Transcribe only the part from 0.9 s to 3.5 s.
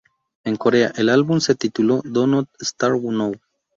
el álbum se tituló "Do not Start Now".